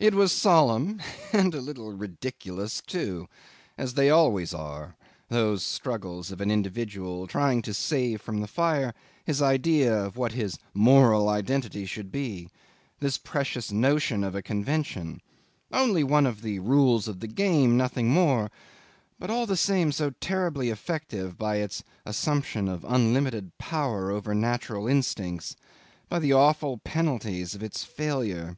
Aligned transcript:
'It 0.00 0.14
was 0.16 0.32
solemn, 0.32 1.00
and 1.32 1.54
a 1.54 1.60
little 1.60 1.92
ridiculous 1.92 2.82
too, 2.84 3.28
as 3.78 3.94
they 3.94 4.10
always 4.10 4.52
are, 4.52 4.96
those 5.28 5.62
struggles 5.64 6.32
of 6.32 6.40
an 6.40 6.50
individual 6.50 7.28
trying 7.28 7.62
to 7.62 7.72
save 7.72 8.20
from 8.20 8.40
the 8.40 8.48
fire 8.48 8.92
his 9.24 9.40
idea 9.40 9.96
of 9.96 10.16
what 10.16 10.32
his 10.32 10.58
moral 10.74 11.28
identity 11.28 11.86
should 11.86 12.10
be, 12.10 12.48
this 12.98 13.16
precious 13.16 13.70
notion 13.70 14.24
of 14.24 14.34
a 14.34 14.42
convention, 14.42 15.20
only 15.70 16.02
one 16.02 16.26
of 16.26 16.42
the 16.42 16.58
rules 16.58 17.06
of 17.06 17.20
the 17.20 17.28
game, 17.28 17.76
nothing 17.76 18.10
more, 18.10 18.50
but 19.20 19.30
all 19.30 19.46
the 19.46 19.56
same 19.56 19.92
so 19.92 20.10
terribly 20.18 20.68
effective 20.68 21.38
by 21.38 21.58
its 21.58 21.84
assumption 22.04 22.66
of 22.66 22.84
unlimited 22.88 23.56
power 23.56 24.10
over 24.10 24.34
natural 24.34 24.88
instincts, 24.88 25.54
by 26.08 26.18
the 26.18 26.32
awful 26.32 26.78
penalties 26.78 27.54
of 27.54 27.62
its 27.62 27.84
failure. 27.84 28.56